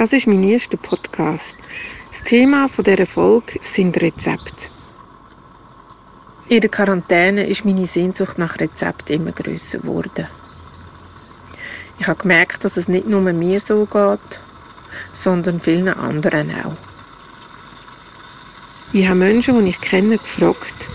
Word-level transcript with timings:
Das 0.00 0.14
ist 0.14 0.26
mein 0.26 0.42
erster 0.42 0.78
Podcast. 0.78 1.58
Das 2.10 2.22
Thema 2.22 2.70
dieser 2.74 3.04
Folge 3.04 3.58
sind 3.60 4.00
Rezepte. 4.00 4.70
In 6.48 6.62
der 6.62 6.70
Quarantäne 6.70 7.46
ist 7.46 7.66
meine 7.66 7.84
Sehnsucht 7.84 8.38
nach 8.38 8.58
Rezepten 8.58 9.16
immer 9.16 9.32
grösser 9.32 9.80
geworden. 9.80 10.26
Ich 11.98 12.06
habe 12.06 12.18
gemerkt, 12.18 12.64
dass 12.64 12.78
es 12.78 12.88
nicht 12.88 13.08
nur 13.08 13.20
mir 13.20 13.60
so 13.60 13.84
geht, 13.84 14.40
sondern 15.12 15.60
vielen 15.60 15.90
anderen 15.90 16.50
auch. 16.64 16.76
Ich 18.94 19.06
habe 19.06 19.18
Menschen, 19.18 19.62
die 19.62 19.68
ich 19.68 19.82
kenne, 19.82 20.16
gefragt, 20.16 20.88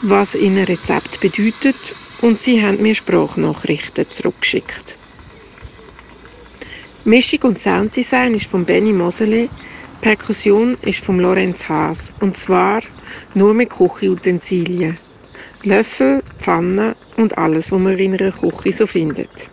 was 0.00 0.34
ihnen 0.34 0.64
Rezept 0.64 1.20
bedeutet 1.20 1.76
und 2.22 2.40
sie 2.40 2.64
haben 2.64 2.80
mir 2.80 2.94
Sprachnachrichten 2.94 4.10
zurückgeschickt. 4.10 4.96
Mischung 7.04 7.40
und 7.42 7.58
Sounddesign 7.58 8.34
ist 8.34 8.46
von 8.46 8.64
Benny 8.64 8.92
Mosele, 8.92 9.50
Perkussion 10.00 10.76
ist 10.82 11.04
von 11.04 11.18
Lorenz 11.18 11.68
Haas 11.68 12.12
und 12.20 12.36
zwar 12.36 12.80
nur 13.34 13.54
mit 13.54 13.70
Küchenutensilien. 13.70 15.00
Löffel, 15.64 16.22
Pfanne 16.38 16.96
und 17.16 17.36
alles, 17.38 17.72
was 17.72 17.80
man 17.80 17.98
in 17.98 18.14
einer 18.14 18.30
Küche 18.30 18.72
so 18.72 18.86
findet. 18.86 19.50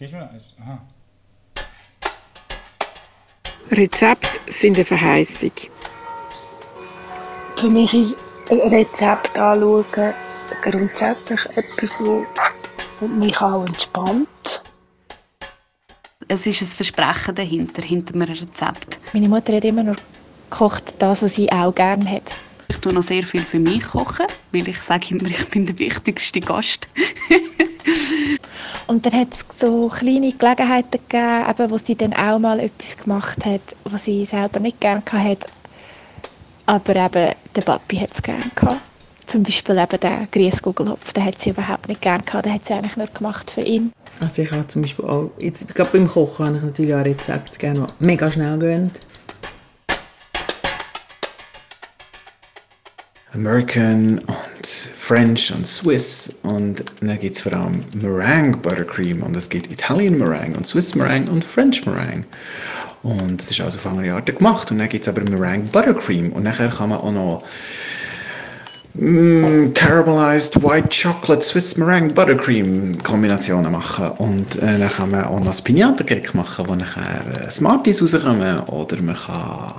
Mir 0.00 0.08
noch 0.12 0.30
eins? 0.30 0.54
Aha. 0.58 0.80
Rezepte 3.70 4.40
sind 4.50 4.76
eine 4.76 4.84
Verheißung. 4.86 5.52
Für 7.56 7.68
mich 7.68 7.92
ist 7.92 8.16
ein 8.50 8.60
Rezept 8.60 9.38
anschauen 9.38 10.14
grundsätzlich 10.62 11.40
etwas, 11.54 12.00
was 12.00 13.10
mich 13.10 13.36
auch 13.42 13.66
entspannt. 13.66 14.62
Es 16.28 16.46
ist 16.46 16.62
ein 16.62 16.66
Versprechen 16.66 17.34
dahinter, 17.34 17.82
hinter 17.82 18.14
einem 18.14 18.22
Rezept. 18.22 18.98
Meine 19.12 19.28
Mutter 19.28 19.54
hat 19.54 19.64
immer 19.64 19.82
nur 19.82 19.96
gekocht, 20.48 20.94
das, 20.98 21.20
was 21.20 21.34
sie 21.34 21.52
auch 21.52 21.74
gerne 21.74 22.10
hat. 22.10 22.38
Ich 22.70 22.78
tue 22.78 22.94
noch 22.94 23.02
sehr 23.02 23.24
viel 23.24 23.40
für 23.40 23.58
mich 23.58 23.82
kochen, 23.82 24.26
weil 24.52 24.68
ich 24.68 24.80
sage 24.80 25.06
immer, 25.10 25.28
ich 25.28 25.50
bin 25.50 25.66
der 25.66 25.76
wichtigste 25.80 26.38
Gast. 26.38 26.86
Und 28.86 29.04
dann 29.04 29.12
hat 29.12 29.28
es 29.32 29.58
so 29.58 29.88
kleine 29.88 30.32
Gelegenheiten 30.32 31.00
gegeben, 31.08 31.50
eben, 31.50 31.70
wo 31.70 31.78
sie 31.78 31.96
dann 31.96 32.12
auch 32.12 32.38
mal 32.38 32.60
etwas 32.60 32.96
gemacht 32.96 33.44
hat, 33.44 33.60
was 33.84 34.04
sie 34.04 34.24
selber 34.24 34.60
nicht 34.60 34.80
gerne 34.80 35.02
hatte. 35.12 35.46
Aber 36.66 36.94
eben, 36.94 37.34
der 37.56 37.62
Papi 37.62 37.96
hat 37.96 38.10
es 38.14 38.22
gerne 38.22 38.44
gehabt. 38.54 38.80
Zum 39.26 39.42
Beispiel 39.42 39.76
eben 39.76 40.00
den 40.00 40.28
Grießgugelhopf, 40.30 41.12
den 41.12 41.24
hat 41.24 41.40
sie 41.40 41.50
überhaupt 41.50 41.88
nicht 41.88 42.00
gerne 42.00 42.22
gehabt. 42.22 42.46
Den 42.46 42.54
hat 42.54 42.66
sie 42.66 42.74
eigentlich 42.74 42.96
nur 42.96 43.08
gemacht 43.08 43.50
für 43.50 43.62
ihn. 43.62 43.92
Also 44.20 44.42
ich 44.42 44.52
habe 44.52 44.66
zum 44.68 44.82
Beispiel 44.82 45.04
auch, 45.06 45.32
jetzt, 45.40 45.74
gerade 45.74 45.90
beim 45.90 46.06
Kochen 46.06 46.46
habe 46.46 46.56
ich 46.56 46.62
natürlich 46.62 46.94
auch 46.94 47.04
Rezepte 47.04 47.58
gerne, 47.58 47.86
die 47.98 48.04
mega 48.04 48.30
schnell 48.30 48.58
gehen. 48.58 48.92
American 53.32 54.18
und 54.18 54.66
French 54.66 55.52
und 55.54 55.66
Swiss 55.66 56.40
und 56.42 56.84
dann 57.00 57.18
gibt 57.18 57.36
es 57.36 57.42
vor 57.42 57.52
allem 57.52 57.80
Meringue 57.94 58.56
Buttercream 58.56 59.22
und 59.22 59.36
es 59.36 59.48
gibt 59.48 59.70
Italian 59.70 60.18
Meringue 60.18 60.56
und 60.56 60.66
Swiss 60.66 60.94
Meringue 60.94 61.30
und 61.30 61.44
French 61.44 61.86
Meringue. 61.86 62.24
Und 63.02 63.40
es 63.40 63.50
ist 63.50 63.60
also 63.60 63.78
auf 63.78 63.86
andere 63.86 64.14
Arten 64.14 64.36
gemacht. 64.36 64.70
Und 64.70 64.78
dann 64.78 64.88
gibt 64.88 65.06
es 65.06 65.08
aber 65.08 65.22
Meringue 65.22 65.68
Buttercream. 65.70 66.32
Und 66.32 66.42
nachher 66.42 66.68
kann 66.68 66.90
man 66.90 66.98
auch 66.98 67.12
noch 67.12 67.44
mm, 68.94 69.72
Caramelized 69.72 70.62
White 70.62 70.88
Chocolate 70.90 71.42
Swiss 71.42 71.76
Meringue 71.76 72.12
Buttercream 72.12 72.98
Kombinationen 73.02 73.72
machen. 73.72 74.08
Und 74.18 74.56
äh, 74.56 74.78
dann 74.78 74.90
kann 74.90 75.10
man 75.10 75.24
auch 75.24 75.38
noch 75.38 75.46
das 75.46 75.62
Pinatta 75.62 76.04
Cake 76.04 76.36
machen, 76.36 76.68
wo 76.68 76.74
nachher 76.74 77.46
äh, 77.46 77.50
Smarties 77.50 78.02
rauskommen. 78.02 78.60
Oder 78.60 79.00
man 79.00 79.16
kann 79.16 79.72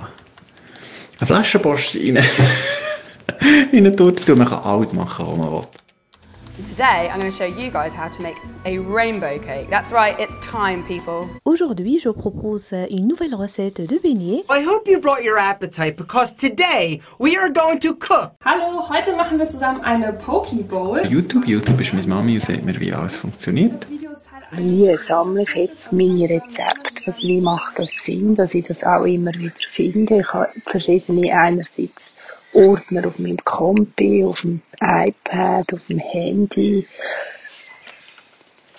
eine 1.20 1.26
Flaschenpost 1.26 1.96
rein 1.96 2.18
rein 3.72 3.96
tut. 3.96 4.28
Man 4.28 4.46
kann 4.46 4.62
alles 4.62 4.92
machen, 4.92 5.26
was 5.26 5.38
man 5.38 5.52
will. 5.52 5.66
Today, 6.64 7.08
I'm 7.10 7.18
going 7.18 7.30
to 7.30 7.36
show 7.36 7.46
you 7.46 7.70
guys 7.70 7.94
how 7.94 8.08
to 8.08 8.22
make 8.22 8.36
a 8.66 8.78
rainbow 8.78 9.38
cake. 9.38 9.70
That's 9.70 9.90
right, 9.90 10.14
it's 10.20 10.34
time, 10.46 10.84
people. 10.84 11.28
Aujourd'hui, 11.44 11.98
je 11.98 12.10
propose 12.10 12.72
une 12.90 13.08
nouvelle 13.08 13.34
recette 13.34 13.80
de 13.80 13.98
beignets. 13.98 14.44
I 14.50 14.60
hope 14.60 14.86
you 14.86 15.00
brought 15.00 15.24
your 15.24 15.38
appetite 15.38 15.96
because 15.96 16.32
today 16.32 17.00
we 17.18 17.36
are 17.36 17.48
going 17.48 17.80
to 17.80 17.94
cook. 17.94 18.32
Hallo, 18.44 18.86
heute 18.88 19.16
machen 19.16 19.38
wir 19.38 19.48
zusammen 19.48 19.80
eine 19.80 20.12
Poke 20.12 20.62
Bowl. 20.62 21.00
YouTube, 21.08 21.48
YouTube 21.48 21.80
ist 21.80 21.94
meine 21.94 22.06
Mami 22.06 22.34
und 22.34 22.42
sagt 22.42 22.64
mir, 22.64 22.78
wie 22.78 22.92
alles 22.92 23.16
funktioniert. 23.16 23.86
Wie 24.52 24.94
sammle 24.98 25.42
ich 25.44 25.54
jetzt 25.54 25.90
meine 25.90 26.28
Rezepte? 26.28 27.06
Also 27.06 27.22
wie 27.22 27.40
macht 27.40 27.78
das 27.78 27.88
Sinn, 28.04 28.34
dass 28.34 28.54
ich 28.54 28.66
das 28.66 28.84
auch 28.84 29.04
immer 29.04 29.32
wieder 29.32 29.54
finde? 29.70 30.18
Ich 30.20 30.32
habe 30.32 30.52
verschiedene 30.66 31.32
einerseits 31.32 32.11
Ordner 32.52 33.06
auf 33.06 33.18
meinem 33.18 33.38
Kompi, 33.44 34.24
auf 34.24 34.40
dem 34.42 34.62
iPad, 34.80 35.72
auf 35.72 35.80
dem 35.88 35.98
Handy. 35.98 36.86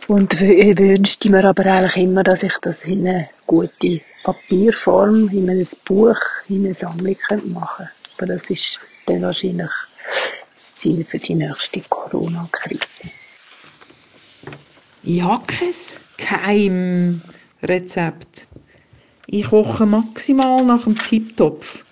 Und 0.08 0.42
ich 0.42 0.78
wünschte 0.78 1.30
mir 1.30 1.46
aber 1.46 1.66
eigentlich 1.66 2.04
immer, 2.04 2.24
dass 2.24 2.44
ich 2.44 2.54
das 2.62 2.84
in 2.84 3.08
eine 3.08 3.30
gute 3.46 4.02
Papierform, 4.24 5.30
in 5.30 5.50
ein 5.50 5.66
Buch, 5.86 6.20
in 6.50 6.66
eine 6.66 6.74
Sammlung 6.74 7.16
machen 7.46 7.88
könnte. 7.88 7.92
Aber 8.18 8.26
das 8.28 8.50
ist 8.50 8.80
dann 9.06 9.22
wahrscheinlich 9.22 9.72
das 10.58 10.76
Ziel 10.76 11.04
für 11.06 11.20
die 11.20 11.36
nächste 11.36 11.82
Corona-Krise. 11.82 13.12
Ich 15.04 15.22
habe 15.22 15.44
kein 16.18 17.22
Keimrezept. 17.62 18.48
Ich 19.28 19.48
koche 19.50 19.86
maximal 19.86 20.64
nach 20.64 20.84
dem 20.84 20.98
Tiptopf. 20.98 21.84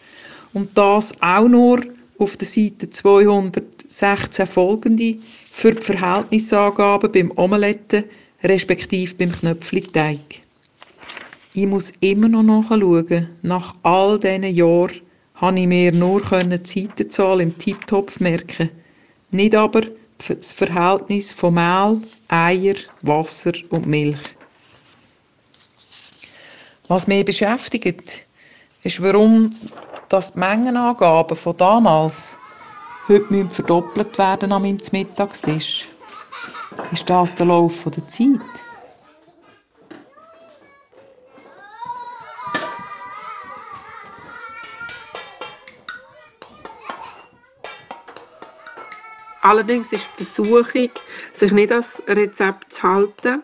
Und 0.54 0.78
das 0.78 1.14
auch 1.22 1.48
nur 1.48 1.82
auf 2.18 2.38
der 2.38 2.48
Seite 2.48 2.90
216 2.90 4.46
folgende 4.46 5.18
für 5.52 5.74
die 5.74 5.82
Verhältnisangaben 5.82 7.12
beim 7.12 7.32
Omelette 7.36 8.06
respektive 8.44 9.16
beim 9.16 9.32
Knöpfli-Teig. 9.32 10.42
Ich 11.54 11.68
muss 11.68 11.94
immer 12.00 12.30
noch 12.30 12.44
nachschauen. 12.44 13.30
Nach 13.42 13.76
all 13.84 14.20
diesen 14.20 14.44
Jahren 14.44 15.02
konnte 15.38 15.62
ich 15.62 15.68
mir 15.68 15.92
nur 15.92 16.22
die 16.22 16.60
Seitenzahl 16.64 17.42
im 17.42 17.58
Tiptopf 17.58 18.20
merken. 18.20 18.70
Nicht 19.32 19.56
aber 19.56 19.82
das 20.28 20.52
Verhältnis 20.52 21.32
von 21.32 21.56
Mehl, 21.56 22.02
Eier, 22.28 22.76
Wasser 23.02 23.54
und 23.70 23.88
Milch. 23.88 24.20
Was 26.88 27.08
mich 27.08 27.26
beschäftigt, 27.26 28.26
ist, 28.84 29.02
warum 29.02 29.54
dass 30.12 30.34
die 30.34 30.40
Mengenangaben 30.40 31.38
von 31.38 31.56
damals 31.56 32.36
heute 33.08 33.48
verdoppelt 33.50 34.18
werden 34.18 34.52
an 34.52 34.62
meinem 34.62 34.78
Mittagstisch. 34.92 35.88
Ist 36.92 37.10
das 37.10 37.34
der 37.34 37.46
Lauf 37.46 37.86
der 37.86 38.06
Zeit? 38.08 38.40
Allerdings 49.42 49.94
ist 49.94 50.08
die 50.20 50.26
Versuchung, 50.26 50.90
sich 51.34 51.52
nicht 51.54 51.72
an 51.72 51.80
das 51.80 52.04
Rezept 52.06 52.74
zu 52.74 52.84
halten, 52.84 53.42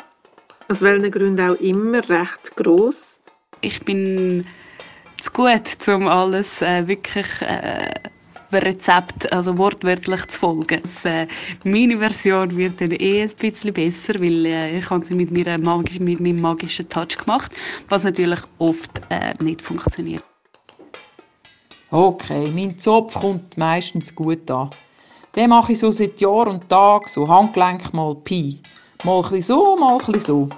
aus 0.67 0.81
welchen 0.81 1.11
Gründen 1.11 1.49
auch 1.49 1.59
immer, 1.61 2.07
recht 2.09 2.55
gross. 2.57 3.19
Ich 3.61 3.83
bin 3.85 4.45
zu 5.21 5.31
gut, 5.31 5.87
um 5.87 6.07
alles 6.07 6.61
äh, 6.61 6.87
wirklich 6.87 7.27
äh, 7.41 7.93
Rezept, 8.51 9.31
also 9.31 9.57
wortwörtlich 9.57 10.25
zu 10.27 10.39
folgen. 10.39 10.81
Das, 10.81 11.05
äh, 11.05 11.27
meine 11.63 11.97
Version 11.97 12.55
wird 12.55 12.79
dann 12.79 12.91
eh 12.91 13.23
ein 13.23 13.31
bisschen 13.37 13.73
besser, 13.73 14.13
weil 14.15 14.45
äh, 14.45 14.79
ich 14.79 14.89
habe 14.89 15.05
sie 15.05 15.15
mit, 15.15 15.31
mir 15.31 15.57
magisch, 15.57 15.99
mit 15.99 16.19
meinem 16.19 16.41
magischen 16.41 16.87
Touch 16.87 17.17
gemacht, 17.17 17.51
was 17.89 18.03
natürlich 18.03 18.39
oft 18.59 18.91
äh, 19.09 19.33
nicht 19.43 19.61
funktioniert. 19.61 20.23
Okay, 21.89 22.51
mein 22.53 22.77
Zopf 22.77 23.13
kommt 23.13 23.57
meistens 23.57 24.13
gut 24.13 24.49
an. 24.51 24.69
Den 25.35 25.49
mache 25.49 25.71
ich 25.71 25.79
so 25.79 25.91
seit 25.91 26.19
Jahr 26.19 26.47
und 26.47 26.67
Tag, 26.67 27.07
so 27.07 27.27
Handgelenk 27.27 27.93
mal 27.93 28.15
Pi. 28.15 28.61
Mal 29.03 29.23
ein 29.31 29.41
so, 29.41 29.75
mal 29.77 29.97
ein 30.07 30.19
so. 30.19 30.49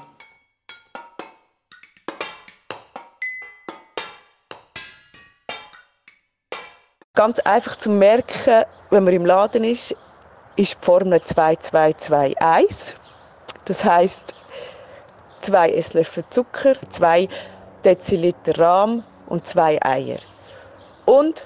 Ganz 7.19 7.39
einfach 7.39 7.75
zu 7.75 7.89
merken, 7.89 8.63
wenn 8.91 9.03
man 9.03 9.13
im 9.13 9.25
Laden 9.25 9.65
ist, 9.65 9.93
ist 10.55 10.77
die 10.81 10.85
Formel 10.85 11.19
2221. 11.19 12.95
Das 13.65 13.83
heißt 13.83 14.35
2 15.41 15.69
Esslöffel 15.71 16.23
Zucker, 16.29 16.75
2 16.89 17.27
Deziliter 17.83 18.57
Rahm 18.57 19.03
und 19.27 19.45
2 19.45 19.79
Eier. 19.83 20.19
Und 21.05 21.43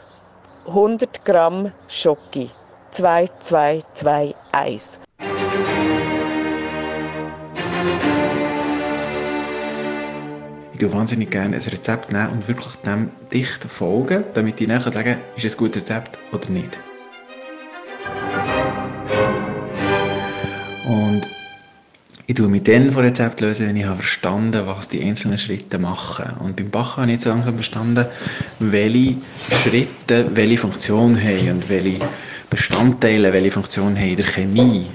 100 0.67 1.25
Gramm 1.25 1.71
Schoki. 1.87 2.51
2, 2.91 3.29
2, 10.83 10.89
2, 10.89 10.91
1. 10.91 10.91
Ich 10.91 10.93
wahnsinnig 10.93 11.31
gerne 11.31 11.55
ein 11.55 11.61
Rezept 11.61 12.11
nehmen 12.11 12.29
und 12.29 12.47
wirklich 12.47 12.75
dem 12.85 13.09
dicht 13.31 13.63
folgen, 13.63 14.23
damit 14.33 14.59
ich 14.59 14.67
dann 14.67 14.81
sagen 14.81 15.03
kann, 15.03 15.17
ist 15.35 15.45
es 15.45 15.55
ein 15.55 15.57
gutes 15.57 15.77
Rezept 15.77 16.17
oder 16.31 16.49
nicht. 16.49 16.77
Und 20.87 21.21
ich 22.27 22.35
tue 22.35 22.47
mich 22.47 22.63
dann 22.63 22.91
von 22.91 23.03
Rezept 23.03 23.41
lösen, 23.41 23.67
wenn 23.67 23.75
ich 23.75 23.85
habe 23.85 23.97
verstanden 23.97 24.65
was 24.65 24.89
die 24.89 25.03
einzelnen 25.03 25.37
Schritte 25.37 25.77
machen. 25.77 26.37
Und 26.39 26.55
beim 26.55 26.69
Backen 26.69 27.03
habe 27.03 27.07
ich 27.07 27.13
jetzt 27.13 27.25
langsam 27.25 27.55
verstanden, 27.55 28.05
welche 28.59 29.17
Schritte 29.51 30.25
welche 30.33 30.57
Funktion 30.57 31.19
haben 31.19 31.51
und 31.51 31.69
welche 31.69 31.99
Bestandteile 32.49 33.33
welche 33.33 33.51
Funktion 33.51 33.95
haben 33.95 34.09
in 34.09 34.17
der 34.17 34.25
Chemie. 34.25 34.87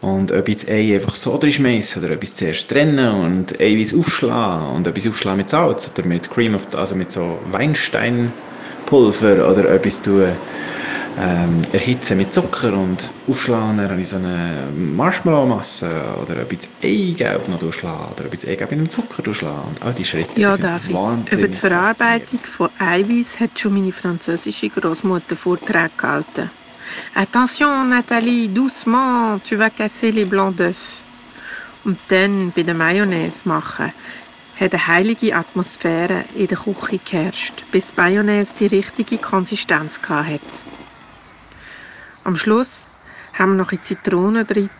Und 0.00 0.30
ob 0.30 0.48
ich 0.48 0.58
das 0.58 0.68
Ei 0.68 0.94
einfach 0.94 1.16
so 1.16 1.34
reinschmeiße 1.34 1.98
oder 1.98 2.16
es 2.22 2.34
zuerst 2.34 2.68
trennen 2.68 3.14
und 3.14 3.60
Eiweiß 3.60 3.94
aufschlagen 3.94 4.68
und 4.68 4.86
es 4.86 5.06
aufschlagen 5.06 5.38
mit 5.38 5.48
Salz 5.48 5.90
oder 5.96 6.06
mit 6.06 6.30
Cream 6.30 6.54
of, 6.54 6.72
also 6.74 6.94
mit 6.94 7.10
so 7.10 7.40
Weinsteinpulver 7.50 9.50
oder 9.50 9.84
es 9.84 10.00
tue, 10.00 10.32
ähm, 11.20 11.62
erhitzen 11.72 12.16
mit 12.16 12.32
Zucker 12.32 12.72
und 12.74 13.10
aufschlagen, 13.26 13.78
dann 13.78 13.98
ich 13.98 14.08
so 14.08 14.16
eine 14.16 14.68
Marshmallow-Masse 14.76 15.90
oder 16.22 16.42
ich 16.52 16.60
das 16.60 16.68
Eigelb 16.82 17.48
noch 17.48 17.58
durchschlage 17.58 18.12
oder 18.14 18.26
ob 18.26 18.34
ich 18.34 18.40
das 18.40 18.50
Eigelb 18.50 18.70
in 18.70 18.78
einem 18.78 18.88
Zucker 18.88 19.22
durchschlage 19.22 19.62
und 19.68 19.82
all 19.82 19.94
die 19.94 20.04
Schritte. 20.04 20.40
Ja, 20.40 20.56
David. 20.56 20.90
Über 21.32 21.48
die 21.48 21.56
Verarbeitung 21.56 22.38
von 22.38 22.68
Eiweiß 22.78 23.40
hat 23.40 23.58
schon 23.58 23.74
meine 23.74 23.92
französische 23.92 24.68
Großmutter 24.68 25.34
Vorträge 25.34 25.90
gehalten. 25.96 26.50
Attention, 27.14 27.88
Nathalie, 27.88 28.48
doucement, 28.48 29.38
tu 29.44 29.56
vas 29.56 29.70
casser 29.70 30.12
les 30.12 30.24
blancs 30.24 30.56
d'œufs. 30.56 30.74
Und 31.84 31.98
dann 32.08 32.52
bei 32.54 32.62
der 32.62 32.74
Mayonnaise 32.74 33.48
machen, 33.48 33.92
hat 34.60 34.74
eine 34.74 34.86
heilige 34.86 35.34
Atmosphäre 35.36 36.24
in 36.34 36.48
der 36.48 36.58
Küche 36.58 36.98
geherrscht, 36.98 37.64
bis 37.70 37.92
die 37.92 38.00
Mayonnaise 38.00 38.54
die 38.58 38.66
richtige 38.66 39.18
Konsistenz 39.18 40.00
hatte. 40.08 40.40
Am 42.24 42.36
Schluss 42.36 42.88
haben 43.32 43.52
wir 43.52 43.58
noch 43.58 43.72
ein 43.72 43.82
Zitronen 43.82 44.46
drin 44.46 44.70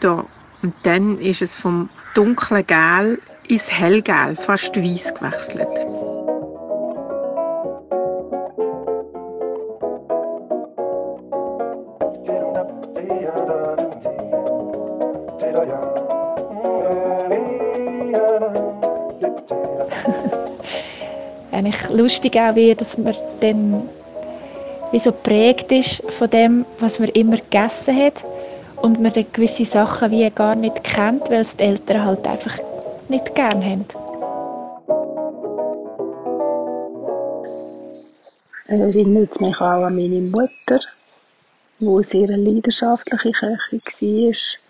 und 0.62 0.74
dann 0.82 1.18
ist 1.18 1.42
es 1.42 1.56
vom 1.56 1.88
dunklen 2.14 2.66
Gel 2.66 3.20
ins 3.46 3.70
Hellgel, 3.70 4.36
fast 4.36 4.76
weiß 4.76 5.14
gewechselt. 5.14 6.17
Eigentlich 21.58 21.88
lustig 21.88 22.36
auch 22.36 22.54
wie, 22.54 22.72
dass 22.72 22.96
man 22.96 23.16
dann 23.40 23.82
wie 24.92 24.98
so 25.00 25.10
geprägt 25.10 25.72
ist 25.72 26.04
von 26.08 26.30
dem, 26.30 26.64
was 26.78 27.00
man 27.00 27.08
immer 27.08 27.36
gegessen 27.36 27.96
hat 27.96 28.14
und 28.76 29.02
man 29.02 29.12
dann 29.12 29.26
gewisse 29.32 29.64
Sachen 29.64 30.12
wie 30.12 30.30
gar 30.30 30.54
nicht 30.54 30.84
kennt, 30.84 31.28
weil 31.28 31.40
es 31.40 31.56
die 31.56 31.64
Eltern 31.64 32.04
halt 32.04 32.24
einfach 32.28 32.58
nicht 33.08 33.34
gern 33.34 33.64
haben. 33.64 33.84
erinnert 38.68 39.40
mich 39.40 39.56
auch 39.56 39.82
an 39.82 39.96
meine 39.96 40.20
Mutter, 40.20 40.78
die 41.80 42.02
sehr 42.04 42.28
leidenschaftliche 42.28 43.32
Köchin 43.32 44.26
war 44.28 44.67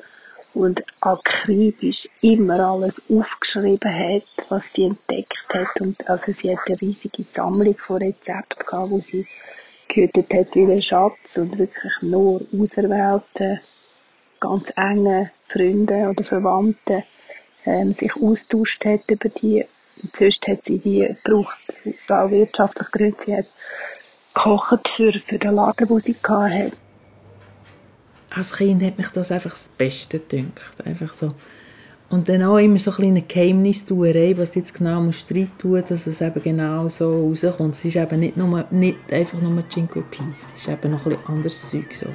und 0.55 0.83
akribisch 1.01 2.09
immer 2.21 2.61
alles 2.61 3.03
aufgeschrieben 3.09 3.93
hat, 3.93 4.25
was 4.49 4.73
sie 4.73 4.85
entdeckt 4.85 5.47
hat. 5.53 5.81
Und 5.81 6.09
also 6.09 6.33
sie 6.33 6.57
hat 6.57 6.67
eine 6.67 6.81
riesige 6.81 7.23
Sammlung 7.23 7.77
von 7.77 7.99
Rezepten 7.99 8.67
gehabt, 8.67 9.13
die 9.13 9.23
sie 9.23 9.27
gehütet 9.89 10.33
hat 10.35 10.55
wie 10.55 10.71
ein 10.71 10.83
Schatz 10.83 11.37
und 11.37 11.59
wirklich 11.59 11.93
nur 12.03 12.43
auserwählte, 12.53 13.61
ganz 14.41 14.73
enge 14.77 15.31
Freunde 15.47 16.09
oder 16.09 16.25
Verwandte 16.25 17.05
ähm, 17.65 17.93
sich 17.93 18.15
austauscht 18.17 18.85
hat 18.85 19.09
über 19.09 19.29
die. 19.29 19.65
Und 20.03 20.15
sonst 20.15 20.47
hat 20.47 20.65
sie 20.65 20.79
die 20.79 21.09
gebraucht, 21.25 21.59
aus 21.85 22.11
auch 22.11 22.31
wirtschaftlich 22.31 22.91
Gründen. 22.91 23.17
Sie 23.25 23.37
hat 23.37 23.47
gekocht 24.35 24.89
für, 24.89 25.13
für 25.13 25.39
den 25.39 25.55
Laden, 25.55 25.89
den 25.89 26.01
sie 26.01 26.17
hatte. 26.23 26.73
Als 28.31 28.57
Kind 28.57 28.83
hat 28.83 28.99
mich 28.99 29.09
das 29.09 29.33
einfach 29.33 29.53
das 29.53 29.69
Beste 29.69 30.19
gedacht. 30.19 30.85
Einfach 30.85 31.15
so. 31.15 31.31
Und 32.11 32.29
dann 32.29 32.43
auch 32.43 32.57
immer 32.57 32.79
so 32.79 32.91
eine 32.93 32.97
kleine 32.97 33.23
Geheimnistuerei, 33.23 34.35
was 34.37 34.55
jetzt 34.55 34.73
genau 34.73 35.03
muss 35.03 35.27
rein 35.31 35.51
tun, 35.59 35.83
dass 35.87 36.07
es 36.07 36.23
eben 36.23 36.43
genau 36.43 36.89
so 36.89 37.27
rauskommt. 37.29 37.75
Es 37.75 37.85
ist 37.85 37.97
eben 37.97 38.21
nicht, 38.21 38.37
nur, 38.37 38.65
nicht 38.71 39.13
einfach 39.13 39.39
nur 39.41 39.69
Cinque 39.69 40.03
Peas, 40.11 40.25
es 40.57 40.63
ist 40.63 40.69
eben 40.69 40.93
noch 40.93 41.05
ein 41.05 41.19
anderes 41.27 41.69
Zeug. 41.69 41.95
So. 41.95 42.07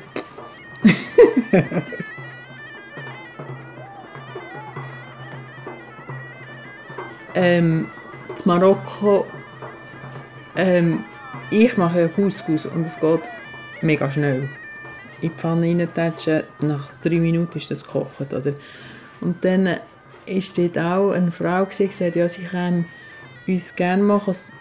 ähm, 7.36 7.88
in 8.30 8.36
Marokko, 8.46 9.28
ähm, 10.56 11.04
ich 11.52 11.78
mache 11.78 12.02
ja 12.02 12.08
Couscous 12.08 12.66
und 12.66 12.88
es 12.88 13.00
geht 13.00 13.30
mega 13.82 14.10
schnell 14.10 14.50
in 15.24 15.30
die 15.30 15.36
Pfanne 15.36 15.68
reintatschen, 15.68 16.44
nach 16.62 16.92
drei 17.02 17.20
Minuten 17.20 17.58
ist 17.58 17.72
das 17.72 17.84
gekocht. 17.84 18.34
Oder? 18.34 18.54
Und 19.22 19.44
dann 19.44 19.66
war 19.66 19.78
dort 20.56 20.78
auch 20.78 21.12
eine 21.12 21.32
Frau, 21.32 21.66
die 21.66 21.88
gesagt 21.88 22.16
ja, 22.16 22.28
sie 22.28 22.44
kann 22.44 22.86
uns 23.48 23.76
gerne 23.76 24.04
mal 24.04 24.22
das 24.26 24.52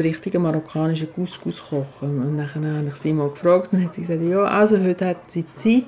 richtige 0.00 0.38
marokkanische 0.38 1.06
Couscous 1.06 1.62
kochen. 1.62 2.22
Und 2.22 2.38
dann 2.38 2.76
habe 2.76 2.88
ich 2.88 2.94
sie 2.94 3.12
mal 3.12 3.28
gefragt 3.28 3.72
und 3.72 3.84
hat 3.84 3.94
sie 3.94 4.02
gesagt, 4.02 4.22
ja, 4.22 4.44
also 4.44 4.78
heute 4.80 5.06
hat 5.06 5.30
sie 5.30 5.44
Zeit. 5.52 5.84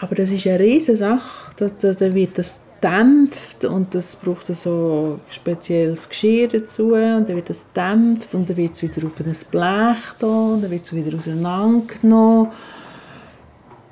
Aber 0.00 0.14
das 0.14 0.30
ist 0.30 0.46
eine 0.46 0.60
riesige 0.60 0.96
Sache. 0.96 1.50
Da, 1.56 1.68
da, 1.68 1.92
da 1.92 2.14
wird 2.14 2.38
das 2.38 2.62
dämpft 2.82 3.64
und 3.64 3.94
das 3.94 4.16
braucht 4.16 4.46
so 4.46 5.18
spezielles 5.28 6.08
Geschirr 6.08 6.48
dazu 6.48 6.94
und 6.94 7.28
dann 7.28 7.36
wird 7.36 7.50
das 7.50 7.66
dämpft 7.72 8.34
und 8.34 8.48
dann 8.48 8.56
wird 8.56 8.74
es 8.74 8.82
wieder 8.82 9.06
auf 9.06 9.20
ein 9.20 9.32
Blech 9.50 10.14
da 10.18 10.26
und 10.26 10.62
dann 10.62 10.70
wird 10.70 10.84
es 10.84 10.92
wieder 10.92 11.16
auseinandergenommen. 11.16 12.50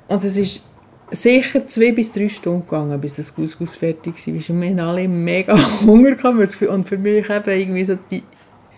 Und 0.07 0.23
es 0.23 0.37
ist 0.37 0.63
sicher 1.11 1.65
zwei 1.67 1.91
bis 1.91 2.11
drei 2.11 2.29
Stunden 2.29 2.61
gegangen, 2.61 2.99
bis 2.99 3.15
das 3.15 3.33
Couscous 3.33 3.75
fertig 3.75 4.15
war. 4.27 4.61
Wir 4.61 4.69
hatten 4.69 4.79
alle 4.79 5.07
mega 5.07 5.57
Hunger 5.85 6.15
und 6.25 6.87
für 6.87 6.97
mich 6.97 7.29
eben 7.29 7.59
irgendwie 7.59 7.85
so 7.85 7.97
die, 8.09 8.23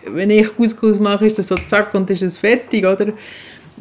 wenn 0.08 0.30
ich 0.30 0.54
Couscous 0.56 0.98
mache, 0.98 1.26
ist 1.26 1.38
das 1.38 1.48
so 1.48 1.56
zack 1.66 1.94
und 1.94 2.10
ist 2.10 2.22
es 2.22 2.38
fertig, 2.38 2.84
oder? 2.86 3.12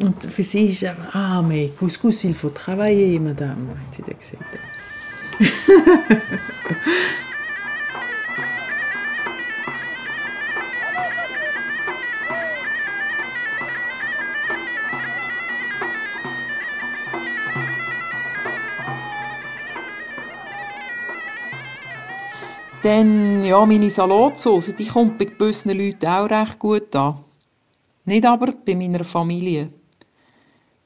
Und 0.01 0.25
für 0.25 0.43
sie 0.43 0.67
ist 0.67 0.83
es 0.83 0.89
ah, 1.13 1.41
mais 1.41 1.71
Couscous, 1.77 2.24
il 2.24 2.33
faut 2.33 2.53
travailler, 2.53 3.19
madame, 3.19 3.69
hat 3.69 3.95
sie 3.95 4.01
dann 4.01 4.17
gesagt. 4.17 4.78
Dann, 22.81 23.43
ja, 23.43 23.65
meine 23.65 23.89
Salatsauce, 23.89 24.74
die 24.75 24.88
kommt 24.88 25.17
bei 25.17 25.25
gewissen 25.25 25.77
Leuten 25.77 26.08
auch 26.08 26.29
recht 26.29 26.58
gut 26.60 26.96
an. 26.96 27.24
Nicht 28.05 28.25
aber 28.25 28.53
bei 28.65 28.74
meiner 28.74 29.03
Familie. 29.03 29.72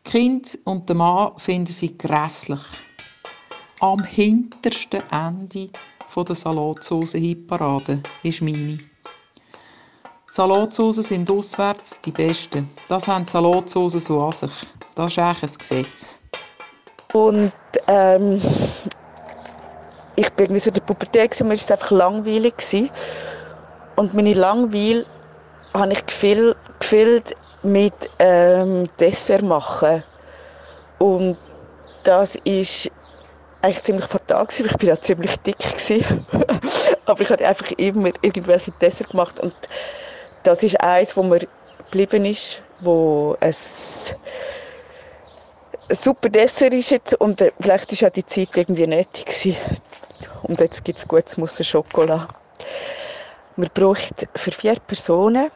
Die 0.06 0.12
Kinder 0.12 0.50
und 0.66 0.90
der 0.90 0.96
Mann 0.96 1.32
finden 1.38 1.68
sie 1.68 1.98
grässlich. 1.98 2.60
Am 3.84 4.02
hintersten 4.02 5.04
Ende 5.12 5.68
der 6.16 6.36
Salatsauce-Hitparade 6.36 8.00
ist 8.24 8.42
meine. 8.42 8.80
Salatsaucen 10.26 11.04
sind 11.04 11.30
auswärts 11.30 12.00
die 12.00 12.12
besten. 12.12 12.70
Das 12.88 13.10
haben 13.10 13.26
die 13.26 13.32
Salatsaucen 13.32 14.00
so 14.00 14.22
an 14.22 14.32
sich. 14.32 14.54
Das 14.96 15.12
ist 15.12 15.20
eigentlich 15.20 15.52
ein 15.52 15.58
Gesetz. 15.58 16.22
Und 17.12 17.52
ähm, 17.90 18.42
ich 20.16 20.30
bin 20.30 20.46
irgendwie 20.46 20.60
so 20.62 20.70
in 20.70 20.76
der 20.76 20.82
Pubertät 20.82 21.42
und 21.42 21.48
mir 21.48 21.56
war 21.56 21.60
es 21.60 21.70
einfach 21.70 21.92
langweilig. 21.92 22.56
Gewesen. 22.56 22.90
Und 23.98 24.14
meine 24.14 24.34
Langweil 24.34 25.06
habe 25.74 25.92
ich 25.92 26.06
gefüllt, 26.06 26.56
gefüllt 26.80 27.36
mit 27.64 28.10
ähm, 28.20 28.86
Dessert 28.98 29.42
machen. 29.42 30.06
Und 31.00 31.38
das 32.04 32.38
ist 32.38 32.90
eigentlich 33.64 33.84
ziemlich 33.84 34.06
fatal 34.06 34.46
gewesen, 34.46 34.66
weil 34.66 34.72
ich 34.72 34.78
bin 34.78 34.90
ja 34.90 35.02
ziemlich 35.02 35.36
dick 35.38 35.58
gewesen. 35.58 36.26
Aber 37.06 37.22
ich 37.22 37.30
hatte 37.30 37.48
einfach 37.48 37.72
immer 37.72 38.10
irgendwelche 38.22 38.72
Dessert 38.72 39.12
gemacht 39.12 39.40
und 39.40 39.56
das 40.44 40.64
ist 40.64 40.80
eins, 40.82 41.16
wo 41.16 41.24
mir 41.24 41.40
geblieben 41.86 42.26
ist, 42.26 42.62
wo 42.82 43.38
es 43.40 44.16
super 45.90 46.30
Dessert 46.30 46.74
ist 46.74 46.92
jetzt 46.92 47.14
und 47.16 47.42
vielleicht 47.60 47.94
ist 47.94 48.04
auch 48.04 48.10
die 48.10 48.26
Zeit 48.26 48.50
irgendwie 48.56 48.88
nötig 48.88 49.26
gewesen. 49.26 49.56
Und 50.44 50.60
jetzt 50.60 50.84
gibt 50.84 51.00
es 51.00 51.08
gutes 51.08 51.38
Mousse 51.38 51.64
Schokolade. 51.64 52.28
Man 53.56 53.70
braucht 53.74 54.28
für 54.36 54.52
vier 54.52 54.76
Personen 54.86 55.50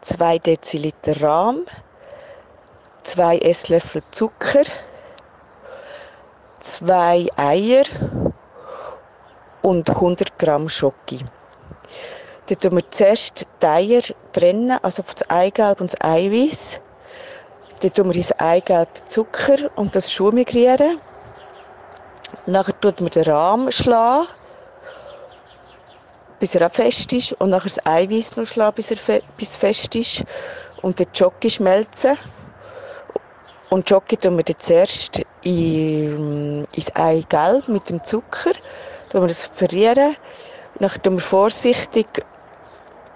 zwei 0.00 0.38
Deziliter 0.38 1.20
Rahm, 1.20 1.64
zwei 3.02 3.38
Esslöffel 3.38 4.02
Zucker, 4.12 4.64
zwei 6.66 7.28
Eier 7.36 7.84
und 9.62 9.88
100 9.88 10.38
Gramm 10.38 10.68
Schoki. 10.68 11.24
Dann 12.46 12.58
tun 12.58 12.76
wir 12.76 12.88
zuerst 12.88 13.46
die 13.62 13.66
Eier 13.66 14.02
trennen, 14.32 14.78
also 14.82 15.02
das 15.02 15.28
Eigelb 15.30 15.80
und 15.80 15.92
das 15.92 16.00
Eiweiß. 16.00 16.80
Dann 17.80 17.92
tun 17.92 18.08
wir 18.08 18.16
ins 18.16 18.32
Eigelb 18.38 18.94
den 18.94 19.06
Zucker 19.06 19.70
und 19.76 19.94
das 19.94 20.12
Schuh 20.12 20.32
migrieren. 20.32 21.00
Nachher 22.46 22.78
tut 22.80 23.00
man 23.00 23.10
den 23.10 23.24
Rahm 23.24 23.70
schlagen, 23.70 24.26
bis 26.38 26.54
er 26.54 26.66
auch 26.66 26.72
fest 26.72 27.12
ist. 27.12 27.32
Und 27.34 27.50
nachher 27.50 27.70
das 27.70 27.86
Eiweiß 27.86 28.36
noch 28.36 28.46
schlagen, 28.46 28.74
bis 28.74 28.90
er 28.90 28.96
fe 28.96 29.22
bis 29.36 29.56
fest 29.56 29.94
ist. 29.94 30.24
Und 30.82 30.98
den 30.98 31.08
Jockey 31.14 31.50
schmelzen. 31.50 32.16
Und 33.70 33.90
Jockey 33.90 34.16
tun 34.16 34.36
wir 34.36 34.44
dann 34.44 34.58
zuerst 34.58 35.22
in, 35.42 36.64
ins 36.74 36.94
Eigelb 36.94 37.68
mit 37.68 37.90
dem 37.90 38.02
Zucker. 38.04 38.52
Tun 39.10 39.22
wir 39.22 39.28
das 39.28 39.46
verrieren. 39.46 40.16
Nachher 40.78 41.02
tun 41.02 41.14
wir 41.14 41.20
vorsichtig 41.20 42.06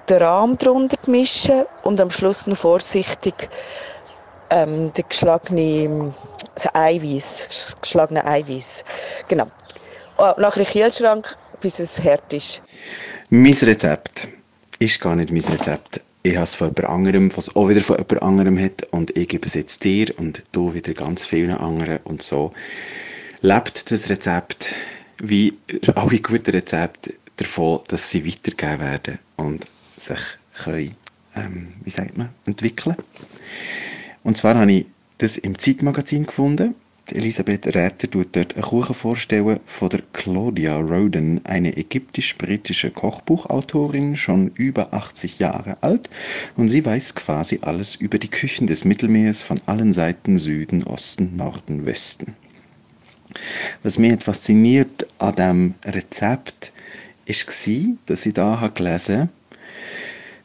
den 0.09 0.23
Rahm 0.23 0.59
drunter 0.59 0.97
mischen 1.07 1.65
und 1.83 2.01
am 2.01 2.11
Schluss 2.11 2.47
noch 2.47 2.57
vorsichtig 2.57 3.49
ähm, 4.51 4.93
den 4.93 5.05
geschlagene 5.09 6.13
das 6.55 6.75
Eiweiß, 6.75 7.49
das 7.49 7.77
geschlagene 7.81 8.25
Eiweiß. 8.25 8.85
Genau. 9.29 9.47
Oh, 10.19 10.33
nachher 10.37 10.59
in 10.59 10.65
den 10.65 10.83
Kühlschrank, 10.83 11.37
bis 11.61 11.79
es 11.79 12.03
hart 12.03 12.33
ist. 12.33 12.63
Mein 13.31 13.55
Rezept 13.55 14.29
ist 14.79 15.01
gar 15.01 15.15
nicht 15.17 15.31
mein 15.31 15.57
Rezept. 15.57 16.01
Ich 16.23 16.35
habe 16.35 16.45
es 16.45 16.55
von 16.55 16.69
jemand 16.69 16.85
anderem, 16.85 17.37
was 17.37 17.57
auch 17.57 17.71
wieder 17.71 17.81
von 17.81 17.97
jemand 17.97 18.23
anderem 18.23 18.59
hat 18.59 18.83
und 18.91 19.17
ich 19.17 19.27
gebe 19.27 19.47
es 19.47 19.55
jetzt 19.55 19.85
dir 19.85 20.13
und 20.19 20.43
du 20.53 20.75
wieder 20.75 20.93
ganz 20.93 21.25
vielen 21.25 21.53
anderen 21.53 21.99
und 22.05 22.23
so 22.23 22.53
lebt 23.41 23.91
das 23.91 24.11
Rezept 24.11 24.75
wie 25.23 25.57
alle 25.95 26.21
guten 26.21 26.51
Rezepte 26.51 27.15
davon, 27.37 27.81
dass 27.89 28.11
sie 28.11 28.27
weitergegeben 28.27 28.81
werden 28.81 29.19
und 29.37 29.67
sich 29.97 30.21
können, 30.63 30.95
ähm, 31.37 31.69
wie 31.85 31.91
sagt 31.91 32.19
man, 32.19 32.29
entwickeln. 32.45 32.97
Und 34.23 34.37
zwar 34.37 34.57
habe 34.57 34.71
ich 34.71 34.87
das 35.17 35.39
im 35.39 35.59
Zeitmagazin 35.59 36.27
gefunden. 36.27 36.75
Elisabeth 37.13 37.67
Räther 37.67 38.11
tut 38.11 38.37
dort 38.37 38.55
einen 38.55 38.63
Kuchen 38.63 38.95
vorstellen 38.95 39.61
von 39.67 39.89
der 39.89 40.03
Claudia 40.13 40.77
Roden, 40.77 41.45
eine 41.45 41.77
ägyptisch-britische 41.77 42.91
Kochbuchautorin, 42.91 44.17
schon 44.17 44.49
über 44.55 44.93
80 44.93 45.39
Jahre 45.39 45.77
alt. 45.83 46.11
Und 46.57 46.69
sie 46.69 46.85
weiß 46.85 47.15
quasi 47.15 47.61
alles 47.63 47.95
über 47.95 48.19
die 48.19 48.29
Küchen 48.29 48.67
des 48.67 48.85
Mittelmeers 48.85 49.43
von 49.43 49.61
allen 49.67 49.93
Seiten 49.93 50.39
Süden, 50.39 50.85
Osten, 50.85 51.37
Norden, 51.37 51.87
Westen. 51.87 52.35
Was 53.83 53.99
mich 53.99 54.23
fasziniert 54.23 55.07
an 55.19 55.35
diesem 55.37 55.75
Rezept 55.85 56.73
war, 57.27 57.97
dass 58.07 58.27
ich 58.27 58.35
da 58.35 58.73
gelesen 58.75 59.19
habe, 59.21 59.29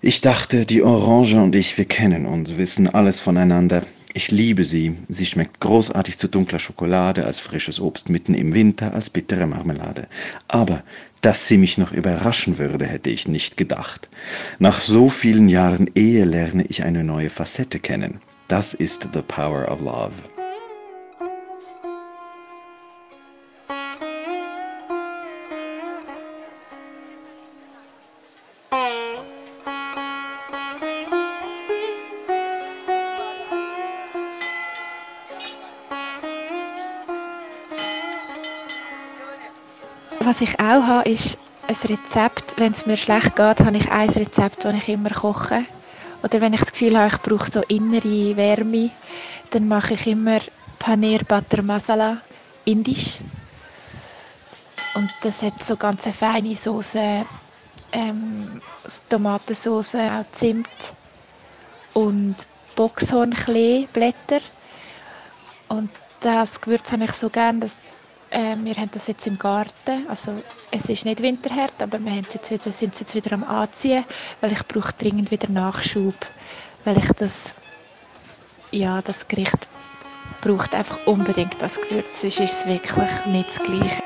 ich 0.02 0.22
dachte, 0.22 0.68
die 0.68 0.84
Orange 0.84 1.42
und 1.42 1.56
ich, 1.56 1.80
wir 1.80 1.86
kennen 1.86 2.28
uns, 2.28 2.58
wissen 2.58 2.88
alles 2.88 3.22
voneinander. 3.22 3.82
Ich 4.18 4.32
liebe 4.32 4.64
sie. 4.64 4.96
Sie 5.10 5.26
schmeckt 5.26 5.60
großartig 5.60 6.18
zu 6.18 6.30
dunkler 6.30 6.60
Schokolade, 6.60 7.26
als 7.26 7.42
frisches 7.42 7.82
Obst 7.82 8.08
mitten 8.08 8.34
im 8.34 8.54
Winter, 8.54 8.94
als 8.94 9.10
bittere 9.10 9.46
Marmelade. 9.46 10.08
Aber 10.48 10.84
dass 11.20 11.50
sie 11.50 11.58
mich 11.58 11.78
noch 11.78 11.92
überraschen 11.92 12.58
würde, 12.58 12.86
hätte 12.86 13.10
ich 13.10 13.28
nicht 13.28 13.58
gedacht. 13.58 14.08
Nach 14.58 14.80
so 14.80 15.10
vielen 15.10 15.50
Jahren 15.50 15.92
Ehe 15.96 16.24
lerne 16.24 16.64
ich 16.64 16.86
eine 16.86 17.04
neue 17.04 17.30
Facette 17.30 17.78
kennen. 17.80 18.22
Das 18.48 18.74
ist 18.74 19.10
the 19.14 19.22
power 19.22 19.70
of 19.70 19.82
love. 19.82 20.14
Was 40.26 40.42
ich 40.42 40.60
auch 40.60 40.82
habe, 40.88 41.08
ist 41.08 41.38
ein 41.68 41.76
Rezept. 41.76 42.56
Wenn 42.58 42.72
es 42.72 42.88
mir 42.88 42.98
schlecht 42.98 43.36
geht, 43.36 43.60
habe 43.60 43.78
ich 43.78 43.92
ein 43.92 44.10
Rezept, 44.10 44.66
das 44.66 44.74
ich 44.74 44.90
immer 44.90 45.12
koche. 45.12 45.66
Oder 46.24 46.42
wenn 46.42 46.54
ich 46.54 46.62
das 46.62 46.72
Gefühl 46.72 46.98
habe, 46.98 47.14
ich 47.14 47.22
brauche 47.22 47.52
so 47.52 47.62
innere 47.68 48.36
Wärme, 48.36 48.90
dann 49.52 49.68
mache 49.68 49.94
ich 49.94 50.08
immer 50.08 50.40
Paneer 50.80 51.20
Butter 51.20 51.62
Masala 51.62 52.18
indisch. 52.64 53.20
Und 54.96 55.12
das 55.22 55.44
hat 55.44 55.64
so 55.64 55.78
ganz 55.78 56.06
eine 56.06 56.14
feine 56.14 56.56
Soße, 56.56 57.28
ähm, 57.92 58.64
Tomatensauce, 59.08 59.94
auch 59.94 60.26
Zimt 60.34 60.68
und 61.94 62.36
Boxhornkleeblätter. 62.76 64.42
Und 65.68 65.92
das 66.20 66.60
Gewürz 66.60 66.92
habe 66.92 67.04
ich 67.04 67.12
so 67.12 67.30
gerne, 67.30 67.60
dass 67.60 67.78
äh, 68.36 68.56
wir 68.58 68.76
haben 68.76 68.90
das 68.94 69.08
jetzt 69.08 69.26
im 69.26 69.40
Garten. 69.40 70.08
Also 70.08 70.34
es 70.72 70.90
ist 70.90 71.06
nicht 71.06 71.22
winterhart, 71.22 71.82
aber 71.82 72.04
wir 72.04 72.20
es 72.20 72.34
jetzt 72.34 72.52
wieder, 72.52 72.74
sind 72.74 72.94
es 72.94 73.00
jetzt 73.00 73.16
wieder 73.16 73.34
am 73.34 73.44
Anziehen, 73.44 74.04
weil 74.42 74.52
ich 74.52 74.68
brauche 74.68 74.94
dringend 74.94 75.32
wieder 75.32 75.50
Nachschub, 75.50 76.16
weil 76.84 76.98
ich 76.98 77.08
das, 77.18 77.54
ja, 78.72 79.02
das 79.02 79.28
Gericht 79.28 79.68
braucht 80.42 80.76
einfach 80.76 81.00
unbedingt 81.06 81.56
das 81.60 81.76
Gewürz, 81.76 82.22
sonst 82.22 82.40
ist 82.40 82.60
es 82.60 82.66
wirklich 82.68 83.26
nicht 83.28 83.50
das 83.50 83.64
Gleiche. 83.64 84.05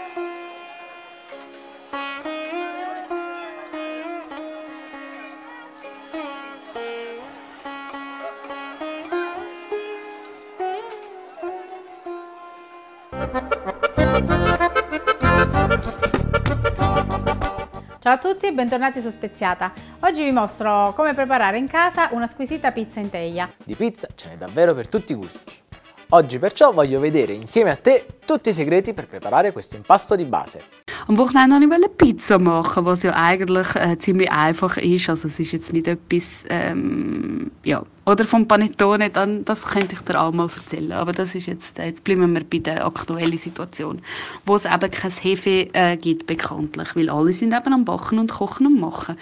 Ciao 18.10 18.18
a 18.18 18.22
tutti 18.22 18.48
e 18.48 18.54
bentornati 18.54 19.02
su 19.02 19.12
Speziata. 19.12 19.72
Oggi 20.00 20.24
vi 20.24 20.32
mostro 20.32 20.94
come 20.96 21.14
preparare 21.14 21.60
in 21.60 21.68
casa 21.68 22.10
una 22.14 22.26
squisita 22.26 22.72
pizza 22.72 23.00
in 23.00 23.12
teglia. 23.12 23.48
Di 23.64 23.76
pizza 23.76 24.08
ce 24.16 24.30
n'è 24.30 24.36
davvero 24.36 24.74
per 24.74 24.88
tutti 24.88 25.12
i 25.12 25.16
gusti. 25.16 25.69
Oggi 26.12 26.40
perciò 26.40 26.72
voglio 26.72 27.00
vedere 27.00 27.34
insieme 27.34 27.70
a 27.70 27.76
te 27.76 28.04
tutti 28.26 28.50
i 28.50 28.54
segreti 28.54 28.96
per 28.96 29.08
preparare 29.08 29.52
questo 29.52 29.76
impasto 29.76 30.16
di 30.16 30.26
base. 30.26 30.64
Am 31.06 31.16
Wochenende 31.16 31.68
wollte 31.68 31.86
ich 31.86 31.96
Pizza 31.98 32.40
machen, 32.40 32.84
was 32.84 33.04
ja 33.04 33.14
eigentlich 33.14 33.76
äh, 33.76 33.96
ziemlich 34.00 34.32
einfach 34.32 34.78
ist. 34.78 35.08
Also 35.08 35.28
es 35.28 35.40
ist 35.40 35.52
jetzt 35.52 35.72
nicht 35.72 35.88
etwas, 35.88 36.46
ähm, 36.50 37.52
ja. 37.64 37.84
Oder 38.08 38.26
vom 38.26 38.48
Panettone, 38.48 39.12
dann, 39.12 39.46
das 39.46 39.64
könnte 39.64 39.94
ich 39.94 40.02
dir 40.02 40.20
auch 40.20 40.32
mal 40.32 40.50
erzählen. 40.50 40.94
Aber 40.94 41.12
das 41.12 41.36
ist 41.36 41.46
jetzt, 41.46 41.78
äh, 41.78 41.86
jetzt 41.86 42.04
bleiben 42.04 42.34
wir 42.34 42.44
bei 42.44 42.58
der 42.58 42.88
aktuellen 42.88 43.38
Situation, 43.38 44.02
wo 44.48 44.56
es 44.56 44.66
eben 44.66 44.90
kein 44.90 45.12
Hefe 45.12 45.70
äh, 45.74 45.96
gibt, 45.96 46.26
bekanntlich. 46.26 46.96
Weil 46.96 47.12
alle 47.12 47.34
sind 47.34 47.54
eben 47.54 47.72
am 47.72 47.86
Backen 47.86 48.18
und 48.18 48.32
Kochen 48.32 48.66
und 48.66 48.80
Machen. 48.80 49.16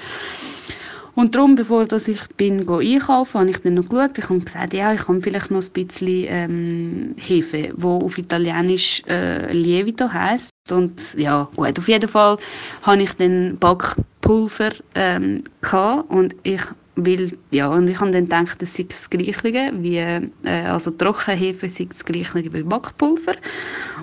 Und 1.17 1.33
darum, 1.33 1.55
bevor 1.55 1.88
dass 1.88 2.07
ich 2.07 2.19
bin 2.38 2.69
einkaufen, 2.69 3.39
habe 3.39 3.50
ich 3.50 3.57
dann 3.57 3.74
noch 3.74 3.89
geschaut. 3.89 4.19
Ich 4.19 4.29
habe 4.29 4.39
gesagt, 4.39 4.71
ja, 4.75 4.93
ich 4.93 5.07
habe 5.07 5.19
vielleicht 5.19 5.50
noch 5.50 5.63
ein 5.63 5.71
bisschen 5.71 6.25
ähm, 6.27 7.15
Hefe, 7.17 7.74
wo 7.75 7.97
auf 8.01 8.19
Italienisch 8.19 9.01
äh, 9.07 9.51
Lievito 9.51 10.13
heisst. 10.13 10.51
Und 10.69 11.15
ja, 11.15 11.50
gut, 11.55 11.79
auf 11.79 11.88
jeden 11.88 12.07
Fall 12.07 12.38
habe 12.83 13.01
ich 13.01 13.13
dann 13.13 13.57
Backpulver 13.57 14.74
ähm, 14.93 15.41
gehabt 15.59 16.07
und 16.12 16.36
ich 16.43 16.62
will, 16.98 17.38
ja, 17.51 17.70
und 17.70 17.88
ich 17.88 18.00
habe 18.00 18.12
dann 18.12 18.24
gedacht, 18.24 18.62
das 18.62 18.74
sei 18.74 18.84
das 18.84 19.10
Gleiche 19.10 19.72
wie, 19.80 19.98
äh, 19.98 20.30
also 20.44 20.92
Trockenhefe 20.92 21.70
sei 21.70 21.86
das 21.86 22.04
Gleiche 22.04 22.44
wie 22.54 22.63
Backpulver. 22.63 23.36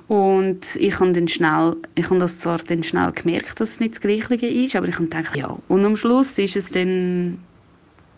Und 0.08 0.76
ich 0.76 0.98
habe 0.98 1.12
dann 1.12 1.28
schnell, 1.28 1.76
ich 1.94 2.08
habe 2.08 2.18
das 2.20 2.40
zwar 2.40 2.58
dann 2.58 2.82
schnell 2.82 3.12
gemerkt, 3.12 3.60
dass 3.60 3.72
es 3.72 3.80
nicht 3.80 3.94
das 3.94 4.00
Gleiche 4.00 4.34
ist, 4.34 4.76
aber 4.76 4.88
ich 4.88 4.94
habe 4.94 5.04
gedacht, 5.04 5.36
ja. 5.36 5.56
Und 5.68 5.84
am 5.84 5.96
Schluss 5.96 6.38
ist 6.38 6.56
es 6.56 6.70
dann, 6.70 7.38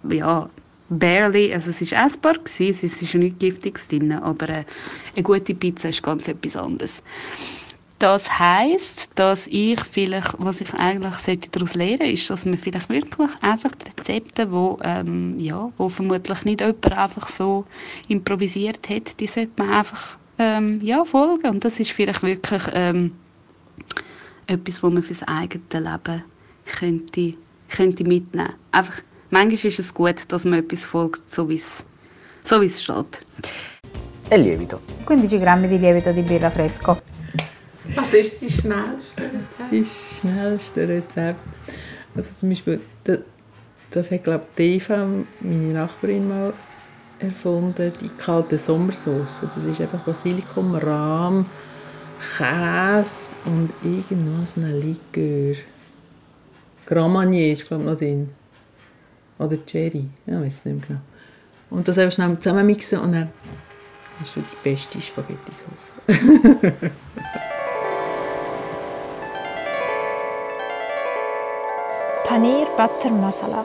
ja, 0.09 0.49
barely, 0.89 1.53
also 1.53 1.71
es 1.71 1.93
war 1.93 2.07
essbar, 2.07 2.35
gewesen, 2.35 2.87
es 2.87 3.03
ist 3.03 3.15
nichts 3.15 3.39
Giftiges 3.39 3.89
drin, 3.89 4.13
aber 4.13 4.49
äh, 4.49 4.65
eine 5.15 5.23
gute 5.23 5.55
Pizza 5.55 5.89
ist 5.89 6.03
ganz 6.03 6.29
etwas 6.29 6.57
anderes. 6.57 7.03
Das 7.99 8.39
heisst, 8.39 9.11
dass 9.15 9.47
ich 9.47 9.81
vielleicht, 9.81 10.35
was 10.39 10.61
ich 10.61 10.75
eigentlich 10.75 11.51
daraus 11.51 11.75
lernen 11.75 11.99
sollte, 11.99 12.13
ist, 12.13 12.29
dass 12.29 12.45
man 12.45 12.59
vielleicht 12.59 12.91
wirklich 12.91 13.31
einfach 13.41 13.71
die 13.75 13.89
Rezepte, 13.99 14.53
wo, 14.53 14.79
ähm, 14.83 15.41
ja, 15.41 15.73
wo 15.79 15.89
vermutlich 15.89 16.45
nicht 16.45 16.61
jemand 16.61 16.93
einfach 16.93 17.31
so 17.31 17.65
improvisiert 18.09 18.87
hat, 18.91 19.19
die 19.19 19.27
sollte 19.27 19.53
man 19.57 19.71
einfach 19.71 20.19
ähm, 20.39 20.81
ja, 20.83 21.05
folgen. 21.07 21.49
Und 21.49 21.65
das 21.65 21.81
ist 21.81 21.93
vielleicht 21.93 22.23
wirklich 22.23 22.63
ähm, 22.73 23.13
etwas, 24.47 24.83
was 24.83 24.93
man 24.93 25.03
fürs 25.03 25.23
eigene 25.23 25.63
Leben 25.73 26.23
könnte, 26.67 27.35
könnte 27.71 28.05
mitnehmen. 28.05 28.53
Einfach, 28.73 29.01
manchmal 29.31 29.73
ist 29.73 29.79
es 29.79 29.95
gut, 29.95 30.17
dass 30.29 30.45
man 30.45 30.59
etwas 30.59 30.85
folgt, 30.85 31.31
so 31.31 31.49
wie 31.49 31.55
es, 31.55 31.83
so 32.45 32.61
wie 32.61 32.67
es 32.67 32.83
steht. 32.83 33.25
E 34.31 34.37
lievito. 34.37 34.81
15 35.07 35.41
grammi 35.41 35.69
di 35.69 35.79
lievito 35.79 36.13
di 36.13 36.23
birra 36.23 36.51
fresco. 36.51 36.99
Was 37.95 38.15
ist 38.15 38.43
die 38.43 38.51
schnellste 38.51 39.23
Rezept? 39.23 39.73
Die 39.73 39.85
schnellste 39.85 40.89
Rezept. 40.89 41.41
Also 42.15 42.35
zum 42.39 42.49
Beispiel, 42.49 42.81
das, 43.05 43.19
das 43.91 44.11
hat 44.11 44.25
glaube 44.25 44.47
ich 44.57 44.77
Eva, 44.77 45.07
meine 45.41 45.73
Nachbarin, 45.73 46.29
mal 46.29 46.55
erfunden, 47.19 47.93
die 48.01 48.09
kalte 48.09 48.59
Sommersauce. 48.59 49.43
Das 49.55 49.65
ist 49.65 49.81
einfach 49.81 50.01
Basilikum, 50.01 50.75
Rahm, 50.75 51.47
Käse 52.19 53.35
und 53.45 53.71
irgendwo 53.83 54.45
so 54.45 54.61
ein 54.61 54.81
Likör. 54.81 55.63
Grand 56.87 57.13
Marnier 57.13 57.53
ist 57.53 57.67
glaube 57.67 57.85
ich 57.85 57.91
noch 57.91 57.99
drin. 57.99 58.31
Oder 59.39 59.59
Cherry, 59.67 60.07
ja, 60.27 60.41
weiß 60.41 60.65
nicht 60.65 60.77
mehr 60.77 60.87
genau. 60.89 61.01
Und 61.69 61.87
das 61.87 61.99
einfach 61.99 62.15
schnell 62.15 62.39
zusammenmixen 62.39 63.01
und 63.01 63.13
dann 63.13 63.29
hast 64.21 64.37
du 64.37 64.41
die 64.41 64.57
beste 64.63 65.01
Spaghetti-Sauce. 65.01 65.97
Paneer 72.37 72.67
Butter 72.77 73.09
Masala. 73.09 73.65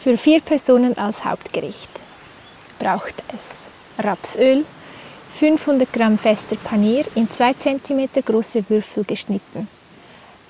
Für 0.00 0.18
vier 0.18 0.40
Personen 0.40 0.98
als 0.98 1.24
Hauptgericht 1.24 2.02
braucht 2.80 3.14
es 3.32 3.70
Rapsöl, 4.04 4.64
500 5.30 5.92
Gramm 5.92 6.18
fester 6.18 6.56
Paneer 6.56 7.04
in 7.14 7.30
2 7.30 7.52
cm 7.52 8.08
große 8.24 8.68
Würfel 8.68 9.04
geschnitten, 9.04 9.68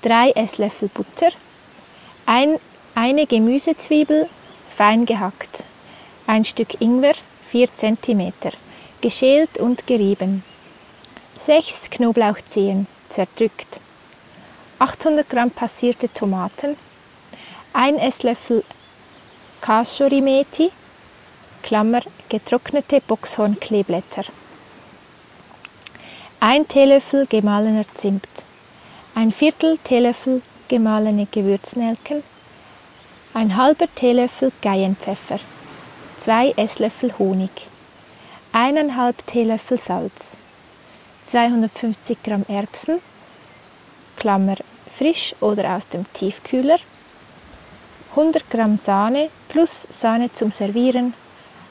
3 0.01 0.31
Esslöffel 0.31 0.89
Butter, 0.91 1.29
ein, 2.25 2.57
eine 2.95 3.27
Gemüsezwiebel 3.27 4.27
fein 4.67 5.05
gehackt, 5.05 5.65
ein 6.25 6.45
Stück 6.45 6.81
Ingwer 6.81 7.13
4 7.45 7.75
cm, 7.75 8.33
geschält 9.01 9.59
und 9.59 9.85
gerieben, 9.85 10.43
6 11.37 11.91
Knoblauchzehen 11.91 12.87
zerdrückt, 13.07 13.81
800 14.79 15.29
Gramm 15.29 15.51
passierte 15.51 16.11
Tomaten, 16.11 16.75
1 17.79 17.99
Esslöffel 17.99 18.63
Kasuri-Methi, 19.61 20.71
Klammer, 21.61 22.01
getrocknete 22.27 23.01
Boxhornkleeblätter, 23.01 24.25
1 26.39 26.67
Teelöffel 26.69 27.27
gemahlener 27.27 27.85
Zimt, 27.93 28.27
ein 29.13 29.31
Viertel 29.31 29.77
Teelöffel 29.77 30.41
gemahlene 30.67 31.27
Gewürznelken, 31.29 32.23
ein 33.35 33.55
halber 33.55 33.85
Teelöffel 33.93 34.51
Cayennepfeffer, 34.59 35.39
2 36.17 36.53
Esslöffel 36.57 37.13
Honig, 37.19 37.67
1,5 38.53 39.13
Teelöffel 39.27 39.77
Salz, 39.77 40.35
250 41.25 42.23
Gramm 42.23 42.43
Erbsen, 42.47 42.97
Klammer 44.15 44.57
frisch 44.89 45.35
oder 45.41 45.75
aus 45.75 45.87
dem 45.87 46.11
Tiefkühler, 46.13 46.79
100 48.17 48.49
Gramm 48.49 48.75
Sahne 48.75 49.29
plus 49.47 49.85
Sahne 49.91 50.33
zum 50.33 50.49
Servieren, 50.49 51.13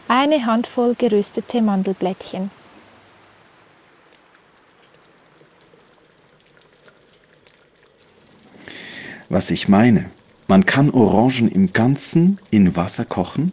eine 0.07 0.47
Handvoll 0.47 0.95
geröstete 0.95 1.61
Mandelblättchen. 1.61 2.53
Was 9.29 9.51
ich 9.51 9.67
meine, 9.67 10.09
man 10.47 10.65
kann 10.65 10.91
Orangen 10.91 11.51
im 11.51 11.73
Ganzen 11.73 12.39
in 12.53 12.77
Wasser 12.77 13.05
kochen. 13.05 13.51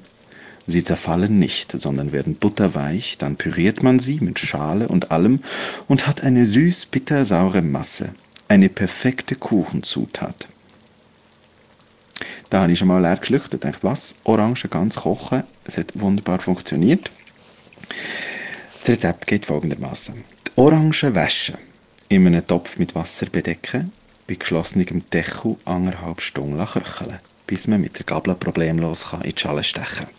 Sie 0.68 0.84
zerfallen 0.84 1.40
nicht, 1.40 1.72
sondern 1.72 2.12
werden 2.12 2.36
butterweich, 2.36 3.18
dann 3.18 3.38
püriert 3.38 3.82
man 3.82 3.98
sie 3.98 4.20
mit 4.20 4.38
Schale 4.38 4.88
und 4.88 5.10
allem 5.10 5.40
und 5.88 6.06
hat 6.06 6.22
eine 6.22 6.46
süß-bitter-saure 6.46 7.64
Masse, 7.64 8.14
eine 8.50 8.70
perfekte 8.70 9.34
Kuchenzutat. 9.36 10.53
Da 12.54 12.62
habe 12.62 12.72
ich 12.72 12.78
schon 12.78 12.88
mal 12.88 13.02
leer 13.02 13.18
geschlüchtet, 13.18 13.64
dachte, 13.64 13.82
was? 13.82 14.18
Orangen 14.26 14.70
ganz 14.70 14.98
kochen, 14.98 15.42
es 15.66 15.80
hat 15.80 16.00
wunderbar 16.00 16.40
funktioniert. 16.40 17.10
Das 18.76 18.90
Rezept 18.90 19.26
geht 19.26 19.48
folgendermaßen: 19.48 20.24
Die 20.46 20.52
Orangen 20.58 21.16
waschen, 21.16 21.58
in 22.10 22.28
einem 22.28 22.46
Topf 22.46 22.78
mit 22.78 22.94
Wasser 22.94 23.26
bedecken, 23.26 23.92
bei 24.28 24.36
geschlossenem 24.36 25.02
Deckel 25.10 25.56
anderthalb 25.66 26.22
Stunden 26.22 26.64
köcheln, 26.64 27.18
bis 27.48 27.68
man 27.68 27.82
mit 27.82 27.98
der 27.98 28.06
Gabel 28.06 28.36
problemlos 28.36 29.08
in 29.14 29.32
die 29.32 29.34
Schale 29.36 29.64
stechen 29.64 30.06
kann. 30.06 30.14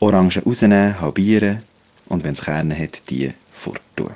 Orangen 0.00 0.42
rausnehmen, 0.44 1.00
halbieren 1.00 1.62
und 2.06 2.24
wenn 2.24 2.32
es 2.32 2.42
Kerne 2.42 2.76
hat, 2.76 3.08
die 3.08 3.32
forttun. 3.52 4.14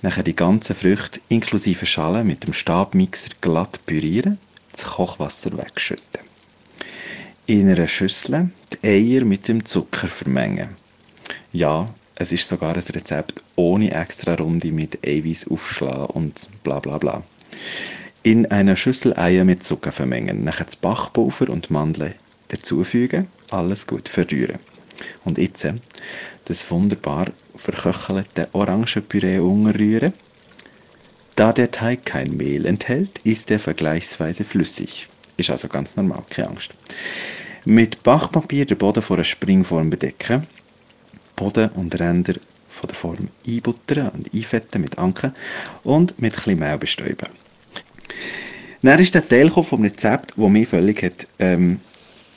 Nachher 0.00 0.22
die 0.22 0.34
ganzen 0.34 0.76
Früchte 0.76 1.20
inklusive 1.28 1.84
Schale 1.84 2.24
mit 2.24 2.44
dem 2.44 2.54
Stabmixer 2.54 3.32
glatt 3.42 3.80
pürieren, 3.84 4.38
das 4.72 4.84
Kochwasser 4.84 5.56
wegschütten. 5.56 6.22
In 7.46 7.68
einer 7.68 7.88
Schüssel 7.88 8.50
die 8.72 8.88
Eier 8.88 9.24
mit 9.24 9.48
dem 9.48 9.64
Zucker 9.64 10.08
vermengen. 10.08 10.70
Ja, 11.52 11.88
es 12.14 12.32
ist 12.32 12.48
sogar 12.48 12.74
ein 12.74 12.82
Rezept 12.82 13.42
ohne 13.56 13.92
extra 13.92 14.34
Runde 14.34 14.70
mit 14.72 15.06
Eiweiß 15.06 15.48
aufschlagen 15.50 16.06
und 16.06 16.48
bla 16.62 16.80
bla 16.80 16.98
bla. 16.98 17.22
In 18.22 18.46
einer 18.50 18.76
Schüssel 18.76 19.18
Eier 19.18 19.44
mit 19.44 19.64
Zucker 19.64 19.92
vermengen, 19.92 20.44
nachher 20.44 20.64
das 20.64 20.76
Backpulver 20.76 21.50
und 21.50 21.70
Mandeln 21.70 22.14
dazufügen, 22.48 23.26
alles 23.50 23.86
gut 23.86 24.08
verrühren. 24.08 24.58
Und 25.24 25.38
jetzt 25.38 25.66
das 26.44 26.70
wunderbar 26.70 27.32
verköchelte 27.56 28.48
Orangenpüree 28.52 29.38
umrühren. 29.38 30.12
Da 31.42 31.52
der 31.52 31.72
Teig 31.72 32.06
kein 32.06 32.36
Mehl 32.36 32.66
enthält, 32.66 33.18
ist 33.24 33.50
er 33.50 33.58
vergleichsweise 33.58 34.44
flüssig. 34.44 35.08
Ist 35.36 35.50
also 35.50 35.66
ganz 35.66 35.96
normal, 35.96 36.22
keine 36.30 36.50
Angst. 36.50 36.70
Mit 37.64 38.04
Backpapier 38.04 38.64
den 38.64 38.78
Boden 38.78 39.02
vor 39.02 39.16
einer 39.16 39.24
Springform 39.24 39.90
bedecken, 39.90 40.46
Boden 41.34 41.70
und 41.70 41.98
Ränder 41.98 42.34
von 42.68 42.86
der 42.86 42.94
Form 42.94 43.28
einbuttern 43.44 44.10
und 44.10 44.32
einfetten 44.32 44.82
mit 44.82 44.98
Anken 44.98 45.34
und 45.82 46.16
mit 46.22 46.32
etwas 46.34 46.54
Mehl 46.54 46.78
bestäuben. 46.78 47.26
Dann 48.82 49.00
ist 49.00 49.16
der 49.16 49.28
Teil 49.28 49.50
vom 49.50 49.82
Rezept, 49.82 50.34
der 50.36 50.48
mich 50.48 50.68
völlig 50.68 51.02
hat, 51.02 51.26
ähm, 51.40 51.80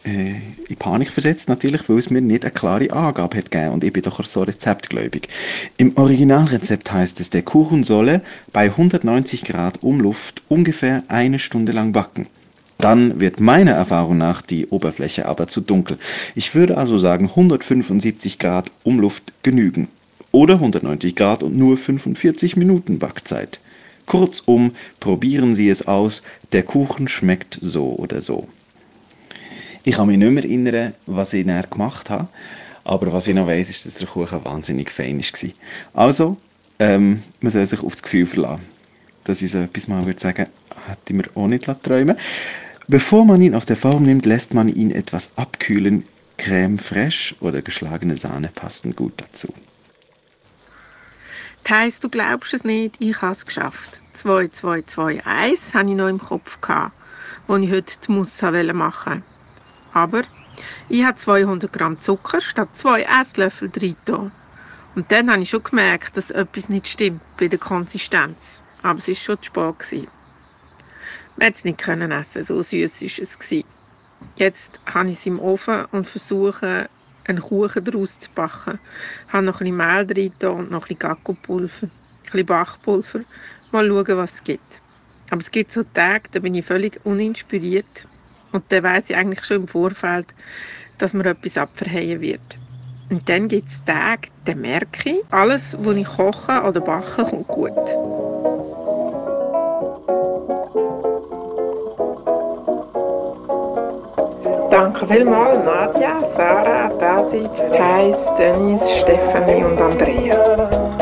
äh, 0.05 0.35
in 0.69 0.75
Panik 0.77 1.09
versetzt, 1.09 1.49
natürlich, 1.49 1.87
weil 1.89 1.97
es 1.97 2.09
mir 2.09 2.21
nicht 2.21 2.45
eine 2.45 2.53
klare 2.53 2.91
Angabe 2.91 3.37
hat 3.37 3.51
gegeben 3.51 3.73
und 3.73 3.83
ich 3.83 3.91
bin 3.91 4.03
doch 4.03 4.23
so 4.23 4.43
rezeptgläubig. 4.43 5.27
Im 5.77 5.97
Originalrezept 5.97 6.91
heißt 6.91 7.19
es, 7.19 7.29
der 7.29 7.41
Kuchen 7.41 7.83
solle 7.83 8.21
bei 8.53 8.65
190 8.65 9.43
Grad 9.43 9.83
Umluft 9.83 10.43
ungefähr 10.47 11.03
eine 11.07 11.39
Stunde 11.39 11.71
lang 11.71 11.91
backen. 11.91 12.27
Dann 12.77 13.19
wird 13.19 13.39
meiner 13.39 13.71
Erfahrung 13.71 14.17
nach 14.17 14.41
die 14.41 14.67
Oberfläche 14.67 15.25
aber 15.27 15.47
zu 15.47 15.61
dunkel. 15.61 15.97
Ich 16.35 16.53
würde 16.55 16.77
also 16.77 16.97
sagen 16.97 17.29
175 17.29 18.37
Grad 18.37 18.69
Umluft 18.83 19.31
genügen. 19.43 19.87
Oder 20.31 20.55
190 20.55 21.15
Grad 21.15 21.43
und 21.43 21.57
nur 21.57 21.77
45 21.77 22.57
Minuten 22.57 22.99
Backzeit. 22.99 23.59
Kurzum, 24.05 24.73
probieren 24.99 25.55
Sie 25.55 25.69
es 25.69 25.87
aus, 25.87 26.21
der 26.51 26.63
Kuchen 26.63 27.07
schmeckt 27.07 27.57
so 27.61 27.95
oder 27.95 28.21
so. 28.21 28.47
Ich 29.87 29.97
kann 29.97 30.07
mich 30.07 30.17
nicht 30.17 30.31
mehr 30.31 30.43
erinnern, 30.43 30.95
was 31.05 31.31
ich 31.33 31.45
näher 31.45 31.67
gemacht 31.69 32.09
habe, 32.09 32.27
aber 32.83 33.13
was 33.13 33.27
ich 33.27 33.35
noch 33.35 33.45
weiss, 33.45 33.69
ist, 33.69 33.85
dass 33.85 33.93
der 33.93 34.07
Kuchen 34.07 34.43
wahnsinnig 34.43 34.89
fein 34.89 35.19
war. 35.19 35.49
Also, 35.93 36.37
ähm, 36.79 37.21
man 37.39 37.51
soll 37.51 37.67
sich 37.67 37.83
auf 37.83 37.93
das 37.93 38.01
Gefühl 38.01 38.25
verlassen. 38.25 38.63
Dass 39.25 39.43
ich 39.43 39.51
so 39.51 39.59
etwas 39.59 39.87
mal 39.87 40.07
würde 40.07 40.19
sagen, 40.19 40.47
hätte 40.87 41.01
ich 41.09 41.15
mir 41.15 41.25
auch 41.35 41.47
nicht 41.47 41.69
träumen 41.83 42.17
Bevor 42.87 43.25
man 43.25 43.43
ihn 43.43 43.53
aus 43.53 43.67
der 43.67 43.77
Form 43.77 44.03
nimmt, 44.03 44.25
lässt 44.25 44.55
man 44.55 44.69
ihn 44.69 44.89
etwas 44.89 45.37
abkühlen. 45.37 46.03
Creme 46.39 46.79
fraiche 46.79 47.35
oder 47.39 47.61
geschlagene 47.61 48.17
Sahne 48.17 48.49
passen 48.53 48.95
gut 48.95 49.13
dazu. 49.17 49.53
Thais, 51.63 51.99
du 51.99 52.09
glaubst 52.09 52.55
es 52.55 52.63
nicht, 52.63 52.95
ich 52.97 53.21
habe 53.21 53.33
es 53.33 53.45
geschafft. 53.45 54.01
2, 54.13 54.47
2, 54.47 54.81
2, 54.81 55.25
1 55.25 55.75
hatte 55.75 55.89
ich 55.89 55.95
noch 55.95 56.07
im 56.07 56.19
Kopf, 56.19 56.59
gehabt, 56.61 56.93
ich 57.47 57.71
heute 57.71 57.93
die 58.07 58.11
Mousse 58.11 58.51
machen 58.73 59.13
wollte. 59.13 59.34
Aber 59.95 60.23
Ich 60.89 61.05
habe 61.05 61.15
200 61.15 61.71
Gramm 61.71 62.01
Zucker 62.01 62.41
statt 62.41 62.69
zwei 62.73 63.03
Esslöffel 63.03 63.69
drin. 63.69 63.95
Und 64.93 65.09
dann 65.11 65.31
habe 65.31 65.41
ich 65.41 65.49
schon 65.49 65.63
gemerkt, 65.63 66.17
dass 66.17 66.31
etwas 66.31 66.67
nicht 66.67 66.87
stimmt 66.87 67.21
bei 67.37 67.47
der 67.47 67.59
Konsistenz. 67.59 68.61
Aber 68.83 68.99
es 68.99 69.07
war 69.07 69.15
schon 69.15 69.37
zu 69.37 69.45
spät. 69.45 69.79
Gewesen. 69.79 70.07
Man 71.37 71.51
es 71.53 71.63
nicht 71.63 71.79
können 71.79 72.11
essen, 72.11 72.43
so 72.43 72.61
süß 72.61 73.01
war 73.01 73.07
es. 73.07 73.65
Jetzt 74.37 74.81
habe 74.85 75.09
ich 75.09 75.15
es 75.15 75.25
im 75.25 75.39
Ofen 75.39 75.85
und 75.91 76.07
versuche, 76.07 76.89
einen 77.25 77.41
Kuchen 77.41 77.83
daraus 77.85 78.19
zu 78.19 78.29
backen. 78.35 78.79
Ich 79.27 79.33
habe 79.33 79.45
noch 79.45 79.61
ein 79.61 79.65
bisschen 79.65 79.77
Mehl 79.77 80.05
drin 80.05 80.33
und 80.51 80.71
noch 80.71 80.83
ein 80.83 80.87
bisschen 80.87 80.99
Gacopulver, 80.99 81.87
ein 81.87 81.91
bisschen 82.23 82.45
Backpulver. 82.45 83.21
Mal 83.71 83.87
schauen, 83.87 84.17
was 84.17 84.33
es 84.33 84.43
gibt. 84.43 84.81
Aber 85.29 85.39
es 85.39 85.51
gibt 85.51 85.71
so 85.71 85.83
Tage, 85.83 86.29
da 86.31 86.39
bin 86.39 86.53
ich 86.53 86.65
völlig 86.65 86.99
uninspiriert 87.05 88.09
und 88.55 88.63
dann 88.69 88.83
weiß 88.83 89.09
ich 89.09 89.15
eigentlich 89.15 89.43
schon 89.45 89.57
im 89.57 89.67
Vorfeld, 89.67 90.27
dass 90.97 91.13
mir 91.13 91.25
etwas 91.25 91.57
abverheilen 91.57 92.21
wird. 92.21 92.57
Und 93.09 93.27
dann 93.29 93.47
gibt 93.47 93.69
es 93.69 93.83
Tage, 93.83 94.29
da 94.45 94.55
merke 94.55 95.09
ich, 95.09 95.17
alles, 95.29 95.77
was 95.79 95.95
ich 95.95 96.07
koche 96.07 96.63
oder 96.63 96.81
backe, 96.81 97.23
kommt 97.23 97.47
gut. 97.47 97.71
Danke 104.71 105.07
vielmals 105.07 105.59
Nadja, 105.59 106.23
Sarah, 106.35 106.89
David, 106.97 107.51
Thais, 107.71 108.29
Dennis, 108.37 108.89
Stefanie 108.99 109.63
und 109.63 109.79
Andrea. 109.79 110.94